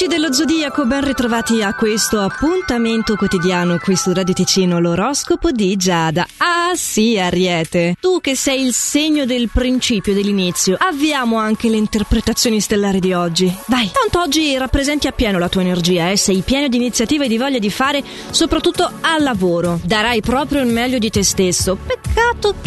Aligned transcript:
Amici 0.00 0.16
dello 0.16 0.32
Zodiaco, 0.32 0.86
ben 0.86 1.04
ritrovati 1.04 1.62
a 1.62 1.74
questo 1.74 2.20
appuntamento 2.20 3.16
quotidiano 3.16 3.76
qui 3.76 3.96
su 3.96 4.14
Radio 4.14 4.32
Ticino, 4.32 4.80
l'oroscopo 4.80 5.50
di 5.50 5.76
Giada. 5.76 6.26
Ah 6.38 6.72
sì, 6.74 7.18
Ariete, 7.18 7.96
tu 8.00 8.18
che 8.18 8.34
sei 8.34 8.64
il 8.64 8.72
segno 8.72 9.26
del 9.26 9.50
principio, 9.52 10.14
dell'inizio, 10.14 10.76
avviamo 10.78 11.36
anche 11.36 11.68
le 11.68 11.76
interpretazioni 11.76 12.60
stellari 12.60 12.98
di 12.98 13.12
oggi. 13.12 13.54
Vai, 13.66 13.90
tanto 13.92 14.20
oggi 14.20 14.56
rappresenti 14.56 15.06
appieno 15.06 15.38
la 15.38 15.50
tua 15.50 15.60
energia, 15.60 16.08
eh? 16.08 16.16
sei 16.16 16.40
pieno 16.40 16.68
di 16.68 16.76
iniziativa 16.76 17.24
e 17.24 17.28
di 17.28 17.36
voglia 17.36 17.58
di 17.58 17.68
fare, 17.68 18.02
soprattutto 18.30 18.90
al 19.02 19.22
lavoro. 19.22 19.80
Darai 19.84 20.22
proprio 20.22 20.62
il 20.62 20.68
meglio 20.68 20.96
di 20.96 21.10
te 21.10 21.22
stesso. 21.22 21.76
Peccato 21.76 22.09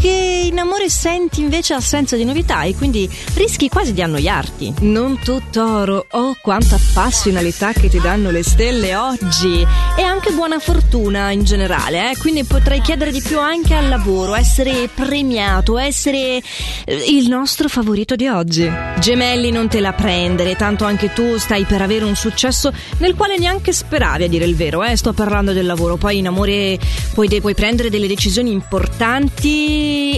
che 0.03 0.49
in 0.51 0.59
amore 0.59 0.89
senti 0.89 1.39
invece 1.39 1.73
assenza 1.73 2.17
di 2.17 2.25
novità 2.25 2.63
e 2.63 2.75
quindi 2.75 3.09
rischi 3.35 3.69
quasi 3.69 3.93
di 3.93 4.01
annoiarti. 4.01 4.73
Non 4.81 5.17
tu, 5.19 5.41
Toro, 5.49 6.05
oh 6.11 6.35
quanta 6.41 6.77
passionalità 6.93 7.71
che 7.71 7.87
ti 7.87 7.99
danno 7.99 8.29
le 8.29 8.43
stelle 8.43 8.95
oggi 8.95 9.65
e 9.95 10.01
anche 10.01 10.31
buona 10.31 10.59
fortuna 10.59 11.31
in 11.31 11.45
generale, 11.45 12.11
eh? 12.11 12.17
quindi 12.17 12.43
potrai 12.43 12.81
chiedere 12.81 13.11
di 13.11 13.21
più 13.21 13.39
anche 13.39 13.73
al 13.73 13.87
lavoro, 13.87 14.35
essere 14.35 14.89
premiato, 14.93 15.77
essere 15.77 16.41
eh, 16.85 16.95
il 17.07 17.29
nostro 17.29 17.69
favorito 17.69 18.15
di 18.15 18.27
oggi. 18.27 18.69
Gemelli 18.99 19.51
non 19.51 19.69
te 19.69 19.79
la 19.79 19.93
prendere, 19.93 20.57
tanto 20.57 20.83
anche 20.83 21.13
tu 21.13 21.37
stai 21.37 21.63
per 21.63 21.81
avere 21.81 22.03
un 22.03 22.15
successo 22.15 22.73
nel 22.97 23.15
quale 23.15 23.37
neanche 23.37 23.71
speravi 23.71 24.25
a 24.25 24.27
dire 24.27 24.43
il 24.43 24.55
vero, 24.55 24.83
eh? 24.83 24.97
sto 24.97 25.13
parlando 25.13 25.53
del 25.53 25.65
lavoro, 25.65 25.95
poi 25.95 26.17
in 26.17 26.27
amore 26.27 26.77
puoi, 27.13 27.29
puoi 27.39 27.53
prendere 27.53 27.89
delle 27.89 28.07
decisioni 28.07 28.51
importanti, 28.51 29.52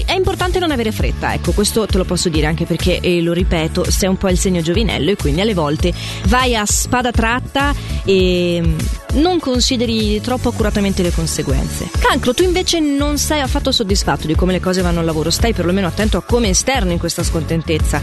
è 0.05 0.13
importante 0.13 0.59
non 0.59 0.71
avere 0.71 0.91
fretta, 0.91 1.33
ecco 1.33 1.51
questo 1.51 1.85
te 1.85 1.97
lo 1.97 2.05
posso 2.05 2.29
dire 2.29 2.45
anche 2.45 2.65
perché, 2.65 2.99
e 2.99 3.21
lo 3.21 3.33
ripeto, 3.33 3.89
sei 3.89 4.09
un 4.09 4.17
po' 4.17 4.29
il 4.29 4.37
segno 4.37 4.61
giovinello 4.61 5.11
e 5.11 5.15
quindi 5.15 5.41
alle 5.41 5.53
volte 5.53 5.93
vai 6.27 6.55
a 6.55 6.65
spada 6.65 7.11
tratta 7.11 7.73
e 8.03 8.61
mm, 8.63 8.77
non 9.15 9.39
consideri 9.39 10.21
troppo 10.21 10.49
accuratamente 10.49 11.01
le 11.01 11.11
conseguenze. 11.11 11.89
Cancro, 11.99 12.33
tu 12.33 12.43
invece 12.43 12.79
non 12.79 13.17
sei 13.17 13.41
affatto 13.41 13.71
soddisfatto 13.71 14.27
di 14.27 14.35
come 14.35 14.51
le 14.51 14.59
cose 14.59 14.81
vanno 14.81 14.99
al 14.99 15.05
lavoro, 15.05 15.29
stai 15.29 15.53
perlomeno 15.53 15.87
attento 15.87 16.17
a 16.17 16.23
come 16.23 16.49
esterno 16.49 16.91
in 16.91 16.99
questa 16.99 17.23
scontentezza 17.23 18.01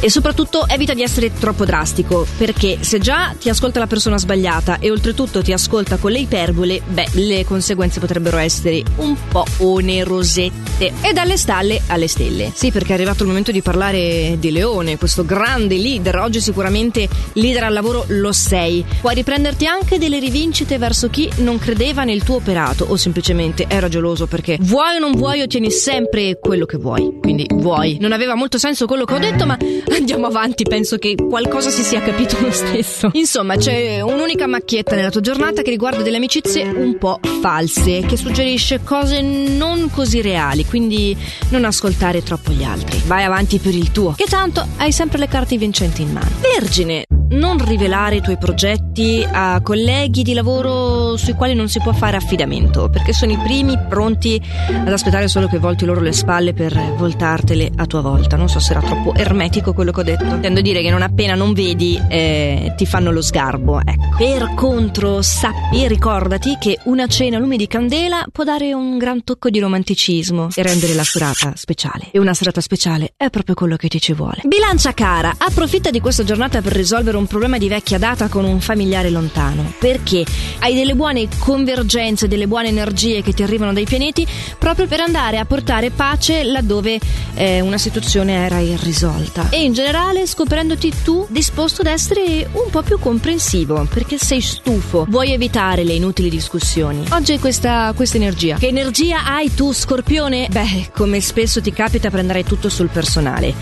e 0.00 0.10
soprattutto 0.10 0.66
evita 0.66 0.94
di 0.94 1.02
essere 1.02 1.32
troppo 1.32 1.64
drastico, 1.64 2.26
perché 2.36 2.78
se 2.80 2.98
già 2.98 3.34
ti 3.38 3.48
ascolta 3.48 3.78
la 3.78 3.86
persona 3.86 4.18
sbagliata 4.18 4.78
e 4.78 4.90
oltretutto 4.90 5.42
ti 5.42 5.52
ascolta 5.52 5.96
con 5.96 6.12
le 6.12 6.20
iperbole, 6.20 6.80
beh, 6.86 7.08
le 7.12 7.44
conseguenze 7.44 8.00
potrebbero 8.00 8.38
essere 8.38 8.82
un 8.96 9.16
po' 9.28 9.44
onerosette. 9.58 10.71
E 11.00 11.12
dalle 11.12 11.36
stalle 11.36 11.80
alle 11.88 12.08
stelle. 12.08 12.50
Sì, 12.54 12.72
perché 12.72 12.90
è 12.90 12.94
arrivato 12.94 13.22
il 13.22 13.28
momento 13.28 13.52
di 13.52 13.62
parlare 13.62 14.36
di 14.38 14.50
Leone, 14.50 14.98
questo 14.98 15.24
grande 15.24 15.76
leader, 15.76 16.16
oggi 16.16 16.40
sicuramente 16.40 17.08
leader 17.34 17.64
al 17.64 17.72
lavoro 17.72 18.04
lo 18.08 18.32
sei. 18.32 18.84
Puoi 19.00 19.14
riprenderti 19.14 19.66
anche 19.66 19.98
delle 19.98 20.18
rivincite 20.18 20.78
verso 20.78 21.08
chi 21.08 21.30
non 21.36 21.58
credeva 21.58 22.02
nel 22.04 22.24
tuo 22.24 22.36
operato 22.36 22.86
o 22.88 22.96
semplicemente 22.96 23.66
era 23.68 23.88
geloso 23.88 24.26
perché 24.26 24.58
vuoi 24.60 24.96
o 24.96 24.98
non 24.98 25.12
vuoi 25.12 25.40
ottieni 25.42 25.70
sempre 25.70 26.38
quello 26.40 26.66
che 26.66 26.78
vuoi. 26.78 27.18
Quindi 27.20 27.46
vuoi. 27.48 27.98
Non 28.00 28.12
aveva 28.12 28.34
molto 28.34 28.58
senso 28.58 28.86
quello 28.86 29.04
che 29.04 29.14
ho 29.14 29.18
detto, 29.18 29.46
ma 29.46 29.56
andiamo 29.94 30.26
avanti, 30.26 30.64
penso 30.64 30.96
che 30.98 31.14
qualcosa 31.14 31.70
si 31.70 31.82
sia 31.82 32.00
capito 32.02 32.36
lo 32.40 32.50
stesso. 32.50 33.10
Insomma, 33.12 33.56
c'è 33.56 34.00
un'unica 34.00 34.46
macchietta 34.46 34.96
nella 34.96 35.10
tua 35.10 35.20
giornata 35.20 35.62
che 35.62 35.70
riguarda 35.70 36.02
delle 36.02 36.16
amicizie 36.16 36.64
un 36.64 36.98
po' 36.98 37.20
false, 37.42 38.02
che 38.02 38.16
suggerisce 38.16 38.84
cose 38.84 39.20
non 39.20 39.90
così 39.90 40.22
reali, 40.22 40.64
quindi 40.64 41.16
non 41.48 41.64
ascoltare 41.64 42.22
troppo 42.22 42.52
gli 42.52 42.62
altri. 42.62 43.02
Vai 43.04 43.24
avanti 43.24 43.58
per 43.58 43.74
il 43.74 43.90
tuo, 43.90 44.12
che 44.12 44.26
tanto 44.28 44.64
hai 44.76 44.92
sempre 44.92 45.18
le 45.18 45.26
carte 45.26 45.58
vincenti 45.58 46.02
in 46.02 46.12
mano. 46.12 46.30
Vergine, 46.40 47.04
non 47.30 47.58
rivelare 47.66 48.16
i 48.16 48.20
tuoi 48.20 48.38
progetti 48.38 49.26
a 49.28 49.60
colleghi 49.60 50.22
di 50.22 50.34
lavoro 50.34 51.01
sui 51.16 51.34
quali 51.34 51.54
non 51.54 51.68
si 51.68 51.80
può 51.80 51.92
fare 51.92 52.16
affidamento, 52.16 52.88
perché 52.88 53.12
sono 53.12 53.32
i 53.32 53.38
primi 53.38 53.78
pronti 53.88 54.40
ad 54.68 54.92
aspettare 54.92 55.28
solo 55.28 55.48
che 55.48 55.58
volti 55.58 55.84
loro 55.84 56.00
le 56.00 56.12
spalle 56.12 56.52
per 56.52 56.74
voltartele 56.96 57.70
a 57.76 57.86
tua 57.86 58.00
volta. 58.00 58.36
Non 58.36 58.48
so 58.48 58.58
se 58.58 58.72
era 58.72 58.80
troppo 58.80 59.14
ermetico 59.14 59.72
quello 59.72 59.92
che 59.92 60.00
ho 60.00 60.04
detto. 60.04 60.24
Intendo 60.24 60.60
dire 60.60 60.82
che 60.82 60.90
non 60.90 61.02
appena 61.02 61.34
non 61.34 61.52
vedi 61.52 62.00
eh, 62.08 62.74
ti 62.76 62.86
fanno 62.86 63.10
lo 63.10 63.22
sgarbo. 63.22 63.80
Ecco. 63.84 64.16
Per 64.16 64.54
contro, 64.54 65.22
sappi 65.22 65.84
e 65.84 65.88
ricordati 65.88 66.56
che 66.58 66.78
una 66.84 67.06
cena 67.06 67.36
a 67.36 67.40
lume 67.40 67.56
di 67.56 67.66
candela 67.66 68.24
può 68.30 68.44
dare 68.44 68.72
un 68.72 68.98
gran 68.98 69.24
tocco 69.24 69.50
di 69.50 69.58
romanticismo 69.58 70.48
e 70.54 70.62
rendere 70.62 70.94
la 70.94 71.04
serata 71.04 71.52
speciale. 71.56 72.08
E 72.10 72.18
una 72.18 72.34
serata 72.34 72.60
speciale 72.60 73.14
è 73.16 73.30
proprio 73.30 73.54
quello 73.54 73.76
che 73.76 73.88
ti 73.88 74.00
ci 74.00 74.12
vuole. 74.12 74.42
Bilancia 74.44 74.92
cara, 74.92 75.34
approfitta 75.36 75.90
di 75.90 76.00
questa 76.00 76.24
giornata 76.24 76.60
per 76.60 76.72
risolvere 76.72 77.16
un 77.16 77.26
problema 77.26 77.58
di 77.58 77.68
vecchia 77.68 77.98
data 77.98 78.28
con 78.28 78.44
un 78.44 78.60
familiare 78.60 79.10
lontano. 79.10 79.72
Perché 79.78 80.24
hai 80.60 80.74
delle 80.74 80.94
buone 80.94 81.01
convergenze, 81.38 82.28
delle 82.28 82.46
buone 82.46 82.68
energie 82.68 83.22
che 83.22 83.32
ti 83.32 83.42
arrivano 83.42 83.72
dai 83.72 83.84
pianeti 83.84 84.26
proprio 84.58 84.86
per 84.86 85.00
andare 85.00 85.38
a 85.38 85.44
portare 85.44 85.90
pace 85.90 86.44
laddove 86.44 87.00
eh, 87.34 87.60
una 87.60 87.78
situazione 87.78 88.34
era 88.34 88.58
irrisolta. 88.58 89.48
E 89.50 89.62
in 89.62 89.72
generale 89.72 90.26
scoprendoti 90.26 90.92
tu 91.02 91.26
disposto 91.28 91.80
ad 91.80 91.88
essere 91.88 92.48
un 92.52 92.70
po' 92.70 92.82
più 92.82 92.98
comprensivo 92.98 93.86
perché 93.92 94.18
sei 94.18 94.40
stufo, 94.40 95.06
vuoi 95.08 95.32
evitare 95.32 95.84
le 95.84 95.94
inutili 95.94 96.30
discussioni. 96.30 97.04
Oggi 97.10 97.32
hai 97.32 97.38
questa, 97.38 97.92
questa 97.96 98.16
energia. 98.16 98.56
Che 98.56 98.68
energia 98.68 99.24
hai 99.24 99.52
tu, 99.54 99.72
Scorpione? 99.72 100.48
Beh, 100.50 100.90
come 100.94 101.20
spesso 101.20 101.60
ti 101.60 101.72
capita, 101.72 102.10
prenderai 102.10 102.44
tutto 102.44 102.68
sul 102.68 102.88
personale. 102.88 103.54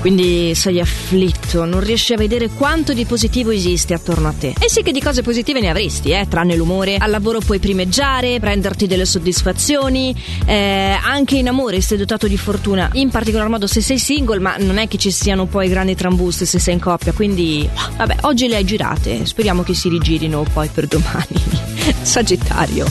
Quindi 0.00 0.54
sei 0.54 0.80
afflitto, 0.80 1.64
non 1.64 1.80
riesci 1.80 2.12
a 2.12 2.16
vedere 2.16 2.48
quanto 2.48 2.92
di 2.92 3.04
positivo 3.04 3.50
esiste 3.50 3.94
attorno 3.94 4.28
a 4.28 4.32
te. 4.32 4.54
E 4.58 4.68
sì 4.68 4.82
che 4.82 4.92
di 4.92 5.00
cose 5.00 5.22
positive 5.22 5.60
ne 5.60 5.68
avresti, 5.68 6.10
eh, 6.10 6.26
tranne 6.28 6.54
l'umore. 6.56 6.96
Al 6.96 7.10
lavoro 7.10 7.40
puoi 7.40 7.58
primeggiare, 7.58 8.38
prenderti 8.38 8.86
delle 8.86 9.04
soddisfazioni, 9.04 10.14
eh, 10.46 10.96
anche 11.02 11.36
in 11.36 11.48
amore 11.48 11.80
sei 11.80 11.98
dotato 11.98 12.26
di 12.28 12.36
fortuna, 12.36 12.88
in 12.92 13.10
particolar 13.10 13.48
modo 13.48 13.66
se 13.66 13.80
sei 13.80 13.98
single, 13.98 14.38
ma 14.38 14.56
non 14.58 14.78
è 14.78 14.86
che 14.88 14.98
ci 14.98 15.10
siano 15.10 15.46
poi 15.46 15.68
grandi 15.68 15.94
trambuste 15.94 16.46
se 16.46 16.58
sei 16.58 16.74
in 16.74 16.80
coppia, 16.80 17.12
quindi 17.12 17.68
vabbè, 17.96 18.18
oggi 18.22 18.48
le 18.48 18.56
hai 18.56 18.64
girate, 18.64 19.26
speriamo 19.26 19.62
che 19.62 19.74
si 19.74 19.88
rigirino 19.88 20.44
poi 20.52 20.68
per 20.68 20.86
domani. 20.86 21.26
Sagittario. 22.02 22.86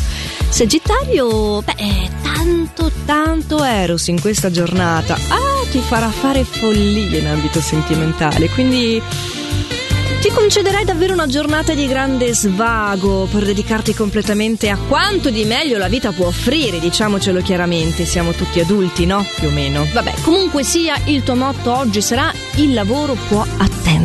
Sagittario, 0.49 1.61
beh, 1.61 2.09
tanto 2.21 2.91
tanto 3.05 3.63
Eros 3.63 4.07
in 4.07 4.19
questa 4.19 4.49
giornata. 4.49 5.15
Ah, 5.27 5.56
ti 5.77 5.83
farà 5.83 6.09
fare 6.09 6.43
follie 6.43 7.19
in 7.19 7.27
ambito 7.27 7.61
sentimentale, 7.61 8.49
quindi 8.49 8.99
ti 10.21 10.29
concederai 10.31 10.83
davvero 10.83 11.13
una 11.13 11.27
giornata 11.27 11.75
di 11.75 11.85
grande 11.85 12.33
svago 12.33 13.27
per 13.29 13.45
dedicarti 13.45 13.93
completamente 13.93 14.71
a 14.71 14.77
quanto 14.87 15.29
di 15.29 15.45
meglio 15.45 15.77
la 15.77 15.87
vita 15.87 16.11
può 16.11 16.25
offrire, 16.25 16.79
diciamocelo 16.79 17.41
chiaramente, 17.41 18.05
siamo 18.05 18.31
tutti 18.31 18.59
adulti, 18.59 19.05
no? 19.05 19.23
Più 19.35 19.49
o 19.49 19.51
meno. 19.51 19.85
Vabbè, 19.93 20.15
comunque 20.23 20.63
sia, 20.63 20.99
il 21.05 21.21
tuo 21.21 21.35
motto 21.35 21.71
oggi 21.71 22.01
sarà 22.01 22.33
il 22.55 22.73
lavoro 22.73 23.15
può 23.27 23.45
attendere. 23.57 23.96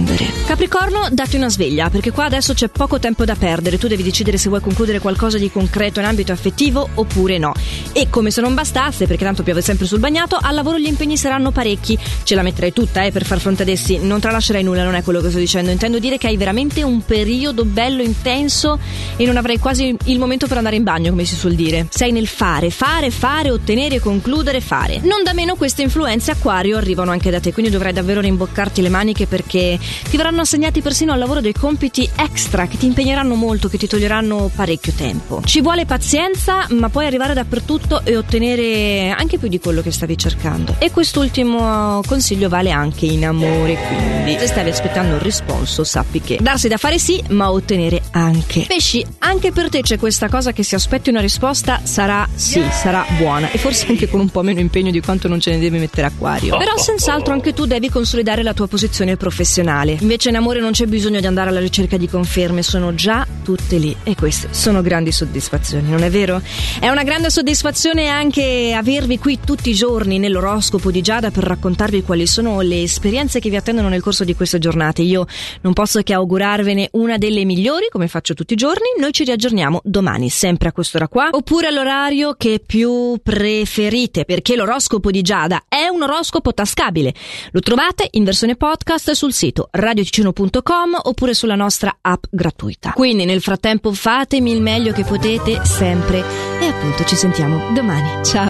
Capricorno, 0.47 1.09
datti 1.11 1.37
una 1.37 1.49
sveglia, 1.49 1.89
perché 1.89 2.11
qua 2.11 2.25
adesso 2.25 2.53
c'è 2.53 2.69
poco 2.69 2.99
tempo 2.99 3.25
da 3.25 3.35
perdere, 3.35 3.79
tu 3.79 3.89
devi 3.89 4.03
decidere 4.03 4.37
se 4.37 4.49
vuoi 4.51 4.61
concludere 4.61 4.99
qualcosa 4.99 5.39
di 5.39 5.51
concreto 5.51 6.01
in 6.01 6.07
ambito 6.07 6.33
affettivo 6.33 6.89
oppure 6.95 7.39
no. 7.39 7.55
E 7.93 8.11
come 8.11 8.31
se 8.31 8.43
non 8.43 8.53
bastasse, 8.53 9.07
perché 9.07 9.25
tanto 9.25 9.43
piove 9.43 9.63
sempre 9.63 9.87
sul 9.87 10.01
bagnato, 10.01 10.39
al 10.41 10.55
lavoro 10.55 10.79
gli 10.79 10.87
impegni 10.87 11.17
saranno 11.17 11.51
parecchi, 11.53 11.99
ce 12.25 12.35
la 12.35 12.43
metterai 12.43 12.73
tutta 12.73 13.03
eh, 13.05 13.11
per 13.13 13.25
far 13.25 13.41
fronte 13.41 13.63
ad 13.63 13.69
essi, 13.69 13.99
non 13.99 14.21
tralascerai 14.21 14.63
nulla, 14.63 14.85
non 14.85 14.95
è 14.95 15.03
quello 15.03 15.21
che 15.21 15.31
sto 15.31 15.39
dicendo, 15.39 15.71
intendo 15.71 15.99
dire 15.99 16.19
che 16.19 16.27
hai 16.27 16.37
veramente 16.37 16.83
un 16.83 17.03
periodo 17.03 17.65
bello 17.65 18.03
intenso 18.03 18.79
e 19.17 19.25
non 19.25 19.39
avrai 19.39 19.59
quasi 19.59 19.97
il 20.05 20.19
momento 20.19 20.47
per 20.47 20.59
andare 20.59 20.77
in 20.77 20.83
bagno, 20.83 21.11
come 21.11 21.25
si 21.25 21.35
suol 21.35 21.55
dire. 21.55 21.87
Sei 21.89 22.13
nel 22.13 22.27
fare, 22.27 22.71
fare, 22.71 23.11
fare, 23.11 23.51
ottenere, 23.51 24.01
concludere, 24.01 24.61
fare. 24.61 25.01
Non 25.03 25.23
da 25.23 25.33
meno 25.33 25.55
queste 25.55 25.83
influenze 25.83 26.31
acquario 26.31 26.77
arrivano 26.77 27.11
anche 27.11 27.31
da 27.31 27.41
te, 27.41 27.53
quindi 27.53 27.71
dovrai 27.71 27.93
davvero 27.93 28.21
rimboccarti 28.21 28.83
le 28.83 28.89
maniche 28.91 29.27
perché 29.27 29.79
ti 30.09 30.17
verranno 30.17 30.43
assegnati 30.43 30.81
persino 30.81 31.13
al 31.13 31.19
lavoro 31.19 31.41
dei 31.41 31.53
compiti 31.53 32.09
extra 32.17 32.67
che 32.67 32.77
ti 32.77 32.87
impegneranno 32.87 33.35
molto, 33.35 33.69
che 33.69 33.79
ti 33.79 33.87
toglieranno 33.87 34.51
parecchio 34.55 34.93
tempo. 34.93 35.43
Ci 35.45 35.61
vuole 35.61 35.85
pazienza, 35.87 36.67
ma 36.71 36.89
puoi 36.89 37.07
arrivare 37.07 37.35
dappertutto 37.35 38.05
e 38.05 38.17
ottenere 38.17 39.11
anche 39.11 39.39
più 39.39 39.49
di 39.49 39.59
quello 39.59 39.83
che 39.83 39.91
stavi 39.91 40.17
cercando. 40.17 40.77
E 40.79 40.91
quest'ultimo 40.91 42.01
consiglio 42.07 42.49
vale 42.49 42.71
anche 42.71 43.07
in 43.07 43.27
amore, 43.27 43.77
quindi 43.89 44.39
se 44.39 44.47
stavi 44.47 44.71
aspettando 44.71 45.15
un 45.15 45.23
risponso, 45.23 45.85
sappi 45.85 46.21
che 46.21 46.39
darsi 46.41 46.69
da 46.69 46.77
fare 46.77 46.99
sì, 46.99 47.23
ma 47.29 47.51
ottenere 47.51 48.03
anche. 48.13 48.65
Pesci, 48.67 49.05
anche 49.19 49.53
per 49.53 49.69
te 49.69 49.81
c'è 49.83 49.99
questa 49.99 50.29
cosa 50.29 50.53
che 50.53 50.63
se 50.63 50.77
aspetti 50.77 51.11
una 51.11 51.21
risposta 51.21 51.81
sarà 51.83 52.29
sì, 52.35 52.63
sarà 52.71 53.05
buona 53.19 53.51
e 53.51 53.59
forse 53.59 53.87
anche 53.89 54.09
con 54.09 54.21
un 54.21 54.29
po' 54.29 54.43
meno 54.43 54.61
impegno 54.61 54.91
di 54.91 55.01
quanto 55.01 55.29
non 55.29 55.41
ce 55.41 55.51
ne 55.51 55.59
devi 55.59 55.79
mettere 55.79 56.07
acquario. 56.07 56.57
Però 56.57 56.77
senz'altro 56.77 57.33
anche 57.33 57.53
tu 57.53 57.67
devi 57.67 57.89
consolidare 57.89 58.11
consolidare 58.13 58.43
la 58.43 58.53
tua 58.53 58.67
posizione 58.67 59.17
professionale. 59.17 59.92
Invece 60.01 60.29
in 60.29 60.37
amore 60.37 60.61
non 60.61 60.73
c'è 60.73 60.87
bisogno 60.87 61.21
di 61.21 61.27
andare 61.27 61.51
alla 61.51 61.61
ricerca 61.61 61.97
di 61.97 62.09
conferme, 62.09 62.63
sono 62.63 62.95
già 62.95 63.27
tutte 63.43 63.79
lì 63.79 63.95
e 64.05 64.15
queste 64.15 64.49
sono 64.51 64.83
grandi 64.83 65.13
soddisfazioni, 65.13 65.89
non 65.89 66.03
è 66.03 66.11
vero? 66.11 66.41
È 66.81 66.89
una 66.89 67.03
grande 67.03 67.31
soddisfazione 67.31 68.09
anche 68.09 68.73
avervi 68.75 69.19
qui 69.19 69.39
tutti 69.45 69.71
i 69.71 69.75
giorni 69.75 70.19
nell'oroscopo 70.19 70.91
di 70.91 71.01
Giada 71.01 71.31
per 71.31 71.45
raccontarvi 71.45 72.03
quali 72.03 72.27
sono 72.27 72.61
le 72.61 72.83
esperienze 72.83 73.41
che 73.41 73.51
vi 73.51 73.57
attendono 73.57 73.89
nel 73.89 74.03
corso 74.03 74.25
di 74.25 74.35
queste 74.35 74.59
giornate. 74.59 75.03
Io 75.03 75.27
non 75.63 75.73
posso 75.73 76.01
che 76.03 76.13
augurarvene 76.13 76.91
una 76.93 77.19
delle 77.19 77.45
migliori, 77.45 77.89
come 77.91 78.09
faccio 78.09 78.35
tutti 78.35 78.53
i 78.53 78.57
giorni. 78.57 78.87
Noi 78.99 79.13
ci 79.13 79.25
riaggiorniamo 79.25 79.81
domani, 79.85 80.29
sempre 80.29 80.69
a 80.69 80.73
quest'ora 80.73 81.09
qua, 81.09 81.29
oppure 81.31 81.69
all'orario 81.69 82.35
che 82.37 82.63
più 82.65 83.19
preferite, 83.23 84.25
perché 84.25 84.57
l'oroscopo 84.57 85.11
di 85.11 85.23
Giada 85.23 85.65
è 85.69 85.87
un 85.89 86.03
oroscopo 86.03 86.53
tascabile. 86.53 87.13
Lo 87.51 87.61
trovate 87.61 88.09
in 88.13 88.25
versione 88.25 88.57
podcast 88.57 89.13
sul 89.13 89.33
sito 89.33 89.69
radioticino.com 89.83 90.99
oppure 91.03 91.35
sulla 91.35 91.55
nostra 91.55 91.97
app 92.01 92.25
gratuita. 92.31 92.93
Quindi 92.93 93.25
nel 93.25 93.41
frattempo 93.41 93.93
fatemi 93.93 94.53
il 94.53 94.63
meglio 94.63 94.93
che 94.93 95.05
potete 95.05 95.65
sempre 95.65 96.25
e 96.61 96.67
appunto 96.67 97.05
ci 97.05 97.17
sentiamo 97.17 97.73
domani. 97.73 98.25
Ciao! 98.25 98.41